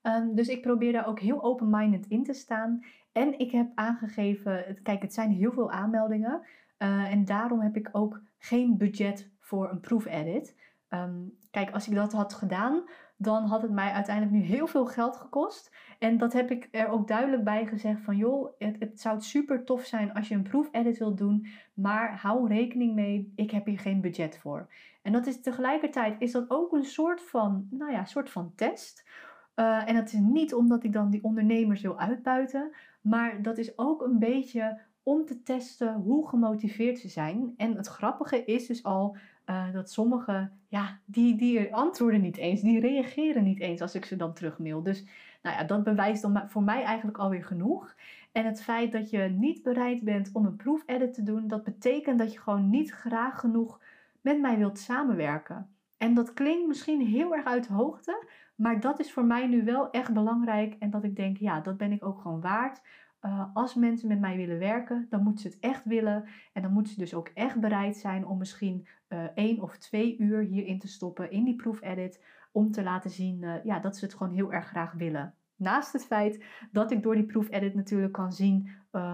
Um, 0.03 0.35
dus 0.35 0.47
ik 0.47 0.61
probeer 0.61 0.91
daar 0.91 1.07
ook 1.07 1.19
heel 1.19 1.43
open-minded 1.43 2.05
in 2.07 2.23
te 2.23 2.33
staan. 2.33 2.83
En 3.11 3.39
ik 3.39 3.51
heb 3.51 3.71
aangegeven, 3.75 4.79
kijk, 4.83 5.01
het 5.01 5.13
zijn 5.13 5.31
heel 5.31 5.51
veel 5.51 5.71
aanmeldingen. 5.71 6.41
Uh, 6.79 7.11
en 7.11 7.25
daarom 7.25 7.61
heb 7.61 7.75
ik 7.75 7.89
ook 7.91 8.21
geen 8.37 8.77
budget 8.77 9.29
voor 9.39 9.69
een 9.69 9.79
proefedit. 9.79 10.55
Um, 10.89 11.37
kijk, 11.51 11.71
als 11.71 11.87
ik 11.87 11.95
dat 11.95 12.13
had 12.13 12.33
gedaan, 12.33 12.83
dan 13.17 13.45
had 13.45 13.61
het 13.61 13.71
mij 13.71 13.91
uiteindelijk 13.91 14.35
nu 14.35 14.41
heel 14.41 14.67
veel 14.67 14.85
geld 14.85 15.15
gekost. 15.15 15.71
En 15.99 16.17
dat 16.17 16.33
heb 16.33 16.51
ik 16.51 16.67
er 16.71 16.87
ook 16.87 17.07
duidelijk 17.07 17.43
bij 17.43 17.65
gezegd 17.65 18.01
van 18.01 18.17
joh, 18.17 18.53
het, 18.57 18.75
het 18.79 19.01
zou 19.01 19.21
super 19.21 19.63
tof 19.63 19.85
zijn 19.85 20.13
als 20.13 20.27
je 20.27 20.35
een 20.35 20.43
proefedit 20.43 20.97
wilt 20.97 21.17
doen, 21.17 21.47
maar 21.73 22.19
hou 22.19 22.47
rekening 22.47 22.95
mee, 22.95 23.33
ik 23.35 23.51
heb 23.51 23.65
hier 23.65 23.79
geen 23.79 24.01
budget 24.01 24.37
voor. 24.37 24.69
En 25.01 25.11
dat 25.11 25.27
is 25.27 25.41
tegelijkertijd 25.41 26.21
is 26.21 26.31
dat 26.31 26.49
ook 26.49 26.73
een 26.73 26.85
soort 26.85 27.21
van, 27.21 27.67
nou 27.69 27.91
ja, 27.91 28.05
soort 28.05 28.29
van 28.29 28.51
test. 28.55 29.07
Uh, 29.55 29.89
en 29.89 29.95
dat 29.95 30.05
is 30.05 30.19
niet 30.19 30.53
omdat 30.53 30.83
ik 30.83 30.93
dan 30.93 31.09
die 31.09 31.23
ondernemers 31.23 31.81
wil 31.81 31.99
uitbuiten, 31.99 32.71
maar 33.01 33.41
dat 33.41 33.57
is 33.57 33.77
ook 33.77 34.01
een 34.01 34.19
beetje 34.19 34.79
om 35.03 35.25
te 35.25 35.43
testen 35.43 35.93
hoe 35.93 36.27
gemotiveerd 36.27 36.99
ze 36.99 37.07
zijn. 37.07 37.53
En 37.57 37.75
het 37.75 37.87
grappige 37.87 38.45
is 38.45 38.67
dus 38.67 38.83
al 38.83 39.17
uh, 39.49 39.73
dat 39.73 39.91
sommigen, 39.91 40.51
ja, 40.67 40.99
die, 41.05 41.35
die 41.35 41.75
antwoorden 41.75 42.21
niet 42.21 42.37
eens, 42.37 42.61
die 42.61 42.79
reageren 42.79 43.43
niet 43.43 43.59
eens 43.59 43.81
als 43.81 43.95
ik 43.95 44.05
ze 44.05 44.15
dan 44.15 44.33
terugmail. 44.33 44.83
Dus 44.83 45.05
nou 45.41 45.55
ja, 45.55 45.63
dat 45.63 45.83
bewijst 45.83 46.21
dan 46.21 46.43
voor 46.47 46.63
mij 46.63 46.83
eigenlijk 46.83 47.17
alweer 47.17 47.43
genoeg. 47.43 47.95
En 48.31 48.45
het 48.45 48.61
feit 48.61 48.91
dat 48.91 49.09
je 49.09 49.19
niet 49.19 49.63
bereid 49.63 50.03
bent 50.03 50.29
om 50.33 50.45
een 50.45 50.55
proefedit 50.55 51.13
te 51.13 51.23
doen, 51.23 51.47
dat 51.47 51.63
betekent 51.63 52.19
dat 52.19 52.33
je 52.33 52.39
gewoon 52.39 52.69
niet 52.69 52.91
graag 52.91 53.39
genoeg 53.39 53.79
met 54.21 54.39
mij 54.39 54.57
wilt 54.57 54.79
samenwerken. 54.79 55.69
En 55.97 56.13
dat 56.13 56.33
klinkt 56.33 56.67
misschien 56.67 57.01
heel 57.01 57.35
erg 57.35 57.45
uit 57.45 57.67
hoogte, 57.67 58.25
maar 58.55 58.79
dat 58.79 58.99
is 58.99 59.11
voor 59.11 59.25
mij 59.25 59.47
nu 59.47 59.63
wel 59.63 59.89
echt 59.89 60.13
belangrijk. 60.13 60.75
En 60.79 60.89
dat 60.89 61.03
ik 61.03 61.15
denk, 61.15 61.37
ja, 61.37 61.59
dat 61.59 61.77
ben 61.77 61.91
ik 61.91 62.05
ook 62.05 62.21
gewoon 62.21 62.41
waard. 62.41 62.81
Uh, 63.25 63.45
als 63.53 63.75
mensen 63.75 64.07
met 64.07 64.19
mij 64.19 64.37
willen 64.37 64.59
werken, 64.59 65.07
dan 65.09 65.23
moeten 65.23 65.41
ze 65.41 65.47
het 65.47 65.59
echt 65.59 65.85
willen. 65.85 66.25
En 66.53 66.61
dan 66.61 66.71
moeten 66.71 66.93
ze 66.93 66.99
dus 66.99 67.13
ook 67.13 67.27
echt 67.33 67.59
bereid 67.59 67.97
zijn 67.97 68.25
om 68.25 68.37
misschien 68.37 68.87
uh, 69.09 69.23
één 69.35 69.61
of 69.61 69.77
twee 69.77 70.17
uur 70.17 70.41
hierin 70.41 70.79
te 70.79 70.87
stoppen 70.87 71.31
in 71.31 71.43
die 71.43 71.55
proefedit. 71.55 72.23
Om 72.51 72.71
te 72.71 72.83
laten 72.83 73.09
zien 73.09 73.41
uh, 73.41 73.63
ja, 73.63 73.79
dat 73.79 73.97
ze 73.97 74.05
het 74.05 74.13
gewoon 74.13 74.33
heel 74.33 74.53
erg 74.53 74.67
graag 74.67 74.93
willen. 74.93 75.33
Naast 75.55 75.93
het 75.93 76.05
feit 76.05 76.43
dat 76.71 76.91
ik 76.91 77.03
door 77.03 77.15
die 77.15 77.25
proefedit 77.25 77.75
natuurlijk 77.75 78.13
kan 78.13 78.31
zien 78.31 78.69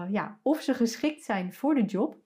ja, 0.08 0.38
of 0.42 0.60
ze 0.60 0.74
geschikt 0.74 1.24
zijn 1.24 1.52
voor 1.52 1.74
de 1.74 1.84
job. 1.84 2.16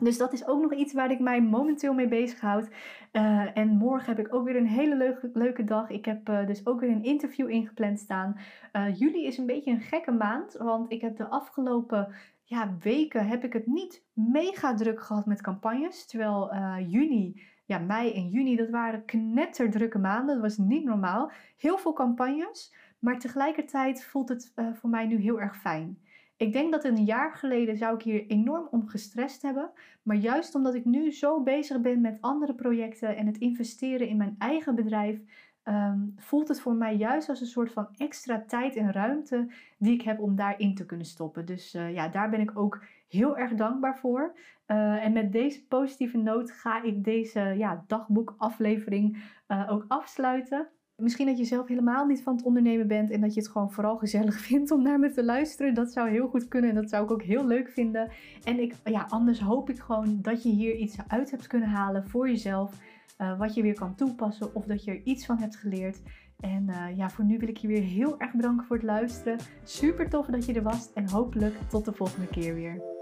Dus 0.00 0.18
dat 0.18 0.32
is 0.32 0.46
ook 0.46 0.62
nog 0.62 0.74
iets 0.74 0.92
waar 0.92 1.10
ik 1.10 1.18
mij 1.18 1.42
momenteel 1.42 1.94
mee 1.94 2.08
bezighoud. 2.08 2.68
Uh, 3.12 3.56
en 3.56 3.68
morgen 3.68 4.16
heb 4.16 4.26
ik 4.26 4.34
ook 4.34 4.44
weer 4.44 4.56
een 4.56 4.66
hele 4.66 4.96
leuke, 4.96 5.30
leuke 5.32 5.64
dag. 5.64 5.90
Ik 5.90 6.04
heb 6.04 6.28
uh, 6.28 6.46
dus 6.46 6.66
ook 6.66 6.80
weer 6.80 6.90
een 6.90 7.04
interview 7.04 7.50
ingepland 7.50 7.98
staan. 7.98 8.36
Uh, 8.72 8.98
juli 8.98 9.26
is 9.26 9.38
een 9.38 9.46
beetje 9.46 9.70
een 9.70 9.80
gekke 9.80 10.10
maand, 10.10 10.52
want 10.58 10.92
ik 10.92 11.00
heb 11.00 11.16
de 11.16 11.28
afgelopen 11.28 12.14
ja, 12.44 12.76
weken 12.80 13.26
heb 13.26 13.44
ik 13.44 13.52
het 13.52 13.66
niet 13.66 14.04
mega 14.12 14.74
druk 14.74 15.00
gehad 15.00 15.26
met 15.26 15.42
campagnes. 15.42 16.06
Terwijl 16.06 16.54
juni, 16.88 17.42
ja, 17.64 17.78
mei 17.78 18.12
en 18.12 18.28
juni, 18.28 18.56
dat 18.56 18.70
waren 18.70 19.04
knetterdrukke 19.04 19.98
maanden. 19.98 20.34
Dat 20.34 20.42
was 20.42 20.56
niet 20.56 20.84
normaal. 20.84 21.30
Heel 21.56 21.78
veel 21.78 21.92
campagnes, 21.92 22.74
maar 22.98 23.18
tegelijkertijd 23.18 24.04
voelt 24.04 24.28
het 24.28 24.52
voor 24.74 24.90
mij 24.90 25.06
nu 25.06 25.16
heel 25.16 25.40
erg 25.40 25.56
fijn. 25.56 25.98
Ik 26.40 26.52
denk 26.52 26.72
dat 26.72 26.84
een 26.84 27.04
jaar 27.04 27.34
geleden 27.34 27.76
zou 27.76 27.94
ik 27.94 28.02
hier 28.02 28.26
enorm 28.26 28.68
om 28.70 28.88
gestrest 28.88 29.42
hebben. 29.42 29.70
Maar 30.02 30.16
juist 30.16 30.54
omdat 30.54 30.74
ik 30.74 30.84
nu 30.84 31.12
zo 31.12 31.42
bezig 31.42 31.80
ben 31.80 32.00
met 32.00 32.18
andere 32.20 32.54
projecten 32.54 33.16
en 33.16 33.26
het 33.26 33.38
investeren 33.38 34.08
in 34.08 34.16
mijn 34.16 34.34
eigen 34.38 34.74
bedrijf, 34.74 35.20
ehm, 35.62 35.98
voelt 36.16 36.48
het 36.48 36.60
voor 36.60 36.74
mij 36.74 36.96
juist 36.96 37.28
als 37.28 37.40
een 37.40 37.46
soort 37.46 37.72
van 37.72 37.88
extra 37.96 38.44
tijd 38.46 38.76
en 38.76 38.92
ruimte 38.92 39.52
die 39.78 39.94
ik 39.94 40.02
heb 40.02 40.20
om 40.20 40.36
daarin 40.36 40.74
te 40.74 40.86
kunnen 40.86 41.06
stoppen. 41.06 41.46
Dus 41.46 41.74
uh, 41.74 41.94
ja, 41.94 42.08
daar 42.08 42.30
ben 42.30 42.40
ik 42.40 42.58
ook 42.58 42.84
heel 43.08 43.36
erg 43.36 43.54
dankbaar 43.54 43.98
voor. 43.98 44.32
Uh, 44.66 45.04
en 45.04 45.12
met 45.12 45.32
deze 45.32 45.66
positieve 45.66 46.18
noot 46.18 46.50
ga 46.50 46.82
ik 46.82 47.04
deze 47.04 47.40
ja, 47.40 47.84
dagboekaflevering 47.86 49.22
uh, 49.48 49.70
ook 49.70 49.84
afsluiten. 49.88 50.68
Misschien 51.00 51.26
dat 51.26 51.38
je 51.38 51.44
zelf 51.44 51.68
helemaal 51.68 52.06
niet 52.06 52.22
van 52.22 52.36
het 52.36 52.44
ondernemen 52.44 52.86
bent 52.86 53.10
en 53.10 53.20
dat 53.20 53.34
je 53.34 53.40
het 53.40 53.50
gewoon 53.50 53.72
vooral 53.72 53.96
gezellig 53.96 54.40
vindt 54.48 54.70
om 54.70 54.82
naar 54.82 54.98
me 54.98 55.10
te 55.10 55.24
luisteren. 55.24 55.74
Dat 55.74 55.92
zou 55.92 56.08
heel 56.08 56.28
goed 56.28 56.48
kunnen 56.48 56.70
en 56.70 56.76
dat 56.76 56.90
zou 56.90 57.04
ik 57.04 57.10
ook 57.10 57.22
heel 57.22 57.46
leuk 57.46 57.68
vinden. 57.68 58.10
En 58.44 58.60
ik, 58.60 58.74
ja, 58.84 59.06
anders 59.08 59.40
hoop 59.40 59.70
ik 59.70 59.78
gewoon 59.78 60.18
dat 60.22 60.42
je 60.42 60.48
hier 60.48 60.74
iets 60.74 60.96
uit 61.06 61.30
hebt 61.30 61.46
kunnen 61.46 61.68
halen 61.68 62.08
voor 62.08 62.28
jezelf. 62.28 62.74
Uh, 63.18 63.38
wat 63.38 63.54
je 63.54 63.62
weer 63.62 63.74
kan 63.74 63.94
toepassen 63.94 64.54
of 64.54 64.64
dat 64.64 64.84
je 64.84 64.90
er 64.90 65.00
iets 65.04 65.26
van 65.26 65.38
hebt 65.38 65.56
geleerd. 65.56 66.00
En 66.40 66.66
uh, 66.68 66.96
ja, 66.96 67.10
voor 67.10 67.24
nu 67.24 67.38
wil 67.38 67.48
ik 67.48 67.56
je 67.56 67.68
weer 67.68 67.82
heel 67.82 68.20
erg 68.20 68.32
bedanken 68.32 68.66
voor 68.66 68.76
het 68.76 68.84
luisteren. 68.84 69.38
Super 69.64 70.08
tof 70.08 70.26
dat 70.26 70.46
je 70.46 70.52
er 70.52 70.62
was 70.62 70.92
en 70.92 71.10
hopelijk 71.10 71.54
tot 71.68 71.84
de 71.84 71.92
volgende 71.92 72.28
keer 72.28 72.54
weer. 72.54 72.99